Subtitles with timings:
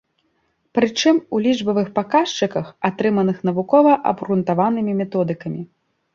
[0.77, 5.61] Прычым, у лічбавых паказчыках, атрыманых навукова-абгрунтаванымі методыкамі.